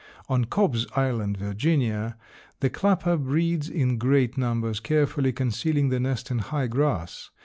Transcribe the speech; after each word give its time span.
On 0.27 0.45
Cobb's 0.45 0.87
Island, 0.95 1.37
Virginia, 1.37 2.17
the 2.59 2.71
clapper 2.71 3.17
breeds 3.17 3.69
in 3.69 3.99
great 3.99 4.35
numbers, 4.35 4.79
carefully 4.79 5.31
concealing 5.31 5.89
the 5.89 5.99
nest 5.99 6.31
in 6.31 6.39
high 6.39 6.65
grass. 6.65 7.29